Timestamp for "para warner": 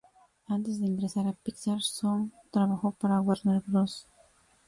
2.93-3.61